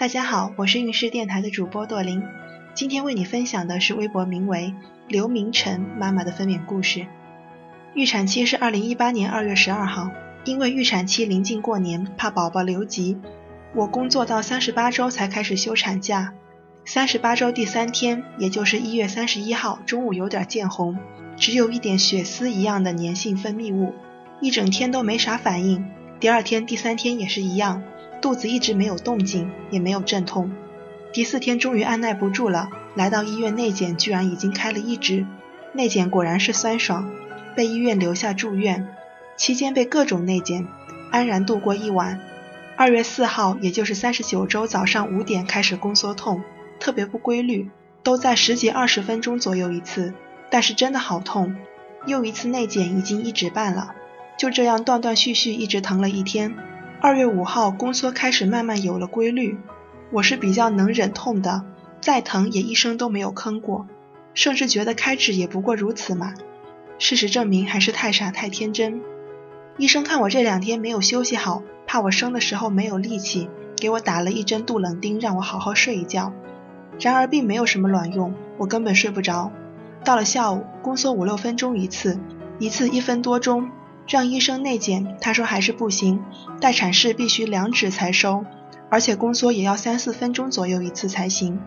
[0.00, 2.22] 大家好，我是运势电台的主播朵琳，
[2.72, 4.72] 今天为你分享的是微博名为
[5.06, 7.06] 刘明晨妈妈的分娩故事。
[7.92, 10.10] 预产期是二零一八年二月十二号，
[10.46, 13.18] 因为预产期临近过年，怕宝宝留级，
[13.74, 16.32] 我工作到三十八周才开始休产假。
[16.86, 20.96] 三十八周第三天，也就是一月三十一号中午有点见红，
[21.36, 23.92] 只有一点血丝一样的粘性分泌物，
[24.40, 25.84] 一整天都没啥反应。
[26.18, 27.82] 第二天、第三天也是一样。
[28.20, 30.52] 肚子一直没有动静，也没有阵痛。
[31.12, 35.26] 第四天终于按耐不住了，来到医院内检，居然已经开了一指。
[35.72, 37.10] 内检果然是酸爽，
[37.54, 38.88] 被医院留下住院。
[39.36, 40.66] 期间被各种内检，
[41.10, 42.20] 安然度过一晚。
[42.76, 46.42] 二月四号，也就是三十九周早上五点开始宫缩痛，
[46.78, 47.70] 特别不规律，
[48.02, 50.12] 都在十几二十分钟左右一次，
[50.50, 51.56] 但是真的好痛。
[52.06, 53.94] 又一次内检已经一指半了，
[54.38, 56.54] 就这样断断续续一直疼了一天。
[57.02, 59.58] 二月五号，宫缩开始慢慢有了规律。
[60.12, 61.64] 我是比较能忍痛的，
[62.02, 63.86] 再疼也一声都没有吭过，
[64.34, 66.34] 甚至觉得开指也不过如此嘛。
[66.98, 69.00] 事实证明还是太傻太天真。
[69.78, 76.34] 医生看我这两天没有休息好，怕我生的时候没有力气，给我打了一针杜冷丁，让我好好睡一觉。
[77.00, 79.50] 然而并没有什么卵用，我根本睡不着。
[80.04, 82.20] 到了下午，宫缩五六分钟一次，
[82.58, 83.70] 一次一分多钟。
[84.10, 86.24] 让医生内检，他说还是不行，
[86.60, 88.44] 待产室必须两指才收，
[88.88, 91.60] 而且宫缩也要三四分钟左右一次才行，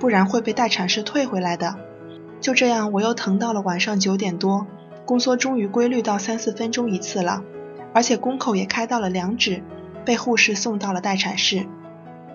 [0.00, 1.76] 不然会被待产室退回来的。
[2.40, 4.66] 就这样，我又疼到了晚上九点多，
[5.06, 7.44] 宫缩终于规律到三四分钟一次了，
[7.92, 9.62] 而且宫口也开到了两指，
[10.04, 11.64] 被护士送到了待产室。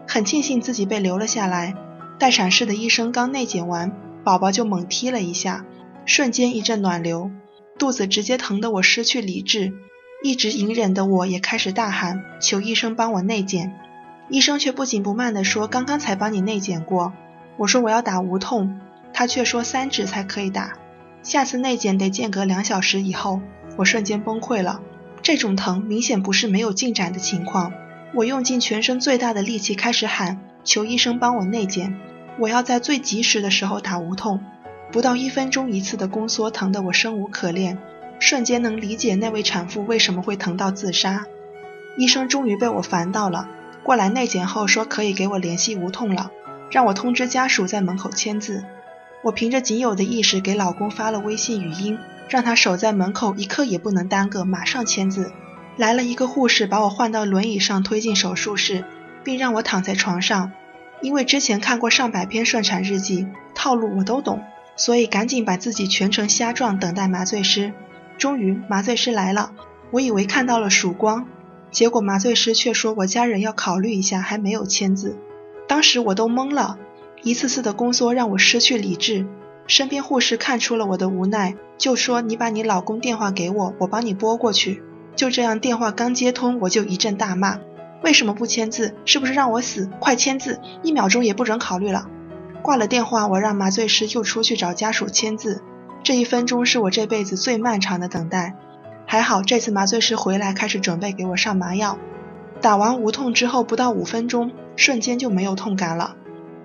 [0.07, 1.75] 很庆幸自己被留了下来。
[2.17, 3.91] 待产室的医生刚内检完，
[4.23, 5.65] 宝宝就猛踢了一下，
[6.05, 7.29] 瞬间一阵暖流。
[7.79, 9.73] 肚子直接疼得我失去理智，
[10.21, 13.73] 一直隐忍的我也开始大喊求医生帮我内检，
[14.27, 17.13] 医生却不紧不慢地说刚刚才帮你内检过。
[17.57, 18.79] 我说我要打无痛，
[19.13, 20.73] 他却说三指才可以打，
[21.23, 23.41] 下次内检得间隔两小时以后。
[23.77, 24.81] 我瞬间崩溃了，
[25.21, 27.71] 这种疼明显不是没有进展的情况。
[28.13, 31.97] 我用尽全身最大的力气开始喊求医生帮我内检，
[32.39, 34.41] 我要在最及时的时候打无痛。
[34.91, 37.77] 不到一分钟一次的宫缩，疼得我生无可恋，
[38.19, 41.25] 瞬间能理解那位产妇为什么会疼到自杀。
[41.95, 43.47] 医生终于被我烦到了，
[43.83, 46.31] 过来内检后说可以给我联系无痛了，
[46.71, 48.63] 让我通知家属在门口签字。
[49.21, 55.31] 我凭着仅有的意识给老公发了微信语音，让他守在门口，一刻也不能耽搁，马上签字。
[55.77, 58.85] 来了一个护士，把我换到轮椅上推进手术室，
[59.23, 60.51] 并让我躺在床上。
[61.01, 64.41] 因为之前看过上百篇顺产日记，套路我都懂。
[64.79, 67.73] 所以赶紧把自己全程瞎撞，等待麻醉师。
[68.17, 69.51] 终于麻醉师来了，
[69.91, 71.27] 我以为看到了曙光，
[71.69, 75.17] 结果麻醉师却说我家人要考虑一下，还没有签字。
[75.67, 76.79] 当时我都懵了，
[77.23, 79.27] 一次次的宫缩让我失去理智。
[79.67, 84.81] 身边护士看出了我的无奈，就说你把你老公电话给我，我帮你拨过去。
[85.17, 87.59] 就这样，电话刚接通，我就一阵大骂：
[88.01, 88.95] 为什么不签字？
[89.03, 89.89] 是不是让我死？
[89.99, 90.61] 快签字！
[90.83, 92.07] 一秒钟也不准考虑了。
[92.69, 95.63] 挂了电话，我让麻醉师又出去找家属签字。
[96.03, 98.53] 这一分钟是我这辈子最漫长的等待。
[99.07, 101.97] 还好这次麻醉师回来，开始准备给我上麻药。
[102.61, 106.15] 打完无痛之后，不到五分钟，瞬间就没有痛感了，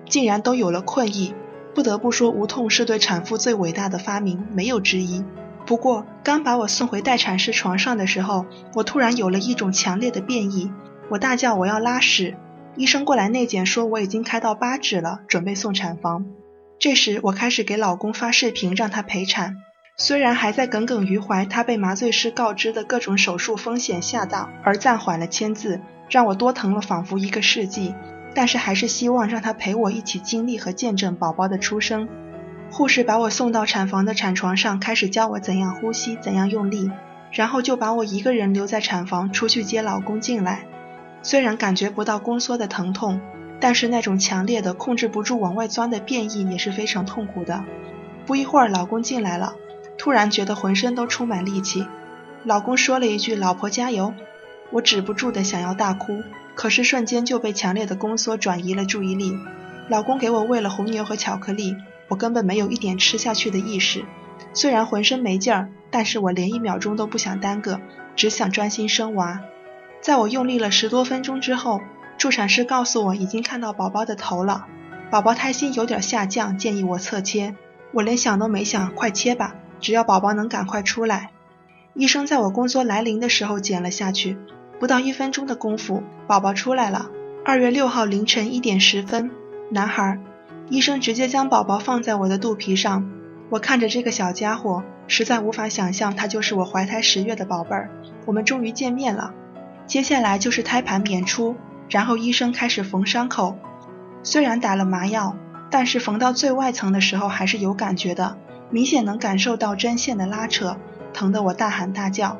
[0.07, 1.33] 竟然都有了困意。
[1.73, 5.25] 不得不说，无痛是对产妇最伟大的发明，没有之一。
[5.65, 8.45] 不过，刚把我送回待产室床上的时候，
[8.75, 10.71] 我突然有了一种强烈的变异，
[11.09, 12.37] 我大叫我要拉屎。
[12.77, 16.25] 医生过来内检说我已经开到八指了，准备送产房。
[16.77, 19.55] 这时我开始给老公发视频让他陪产，
[19.97, 27.95] 虽然还在耿耿于怀他被麻醉师告知的各种手术风险吓到而暂缓了签字，让我多疼了仿佛一个世纪，
[28.33, 32.09] 但是还是希望让他陪我一起经历和见证宝宝的出生。
[32.69, 36.91] 护士把我送到产房的产床上，开始教我怎样呼吸，怎样用力，
[37.31, 40.65] 然后就把我一个人留在产房，出去接老公进来。
[41.25, 43.19] 虽然感觉不到宫缩的疼痛，
[43.59, 47.65] 但是那种强烈的控制不住往外钻的变异也是非常痛苦的。
[48.27, 49.55] 不一会儿，老公进来了，
[49.97, 51.87] 突然觉得浑身都充满力气。
[52.43, 54.13] 老公说了一句“老婆加油”，
[54.69, 56.21] 我止不住的想要大哭，
[56.53, 59.35] 可是瞬间就被强烈的宫缩转移了注意力。
[59.89, 61.75] 老公给我喂了红牛和巧克力，
[62.07, 64.05] 我根本没有一点吃下去的意识。
[64.53, 67.79] 虽然浑身没劲儿，但是我连一秒钟都不想耽搁，
[68.15, 69.41] 只想专心生娃。
[70.05, 71.81] 在我用力了十多分钟之后，
[72.19, 74.67] 助产师告诉我已经看到宝宝的头了，
[75.09, 77.55] 宝宝胎心有点下降，建议我侧切。
[77.91, 81.31] 我连想都没想，快切吧，只要宝宝能赶快出来。
[81.95, 84.37] 医生在我宫缩来临的时候剪了下去，
[84.79, 87.09] 不到一分钟的功夫，宝宝出来了。
[87.43, 89.31] 二月六号凌晨一点十分，
[89.71, 90.19] 男孩，
[90.69, 93.09] 医生直接将宝宝放在我的肚皮上。
[93.49, 97.89] 我看着这个小家伙，实在无法想象他就是我怀胎十月的宝贝儿。
[98.27, 99.33] 我们终于见面了。
[99.87, 101.55] 接下来就是胎盘娩出，
[101.89, 103.57] 然后医生开始缝伤口。
[104.23, 105.35] 虽然打了麻药，
[105.69, 108.37] 但是缝到最外层的时候还是有感觉的，
[108.71, 110.77] 明显能感受到针线的拉扯，
[111.13, 112.37] 疼得我大喊大叫。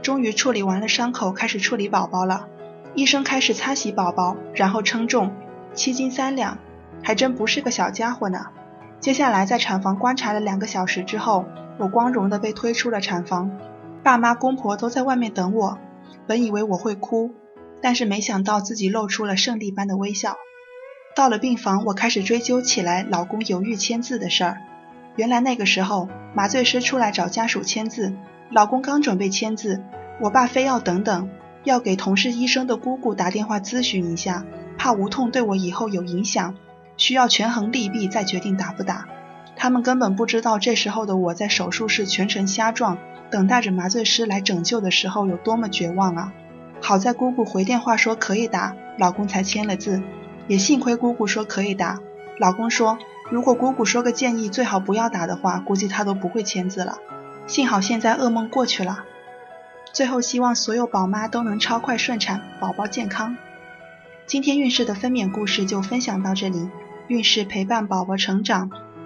[0.00, 2.46] 终于处理完了伤口，开始处理宝宝了。
[2.94, 5.32] 医生开始擦洗宝宝，然后称重，
[5.74, 6.56] 七斤三两，
[7.02, 8.46] 还真不是个小家伙呢。
[8.98, 11.44] 接下来在产房观察了两个小时之后，
[11.78, 13.50] 我光荣的被推出了产房，
[14.02, 15.78] 爸妈公婆都在外面等我。
[16.26, 17.34] 本以为我会哭，
[17.80, 20.36] 但是没想到自己露出了胜利般的微笑。
[21.16, 24.58] 到了病房，我开始追究起来老公犹豫签字的事儿。
[25.16, 28.14] 原来那个时候麻醉师出来找家属签字，
[28.50, 29.82] 老公刚准备签字，
[30.20, 31.28] 我爸非要等等，
[31.64, 34.46] 要给同事医生的姑姑打电话咨询一下，
[34.78, 36.54] 怕无痛对我以后有影响，
[36.96, 39.08] 需要权衡利弊再决定打不打。
[39.60, 42.96] 他们根本不知道这时候的我在手术室全程瞎撞。
[43.30, 46.32] 等待着麻醉师来拯救的时候有多么绝望啊！
[46.80, 50.02] 好在姑姑回电话说可以打，老公才签了字。
[50.48, 52.00] 也幸亏姑姑说可以打，
[52.38, 52.98] 老公说
[53.30, 56.96] 如果姑姑说个建议最好不要打的话，估计他都不会签字了。
[57.46, 59.04] 幸好现在噩梦过去了。
[59.92, 63.36] 最后希望所有宝妈都能超快顺产，宝宝健康。
[64.26, 66.70] 今天孕氏的分娩故事就分享到这里，
[67.08, 68.70] 孕氏陪伴宝宝成长，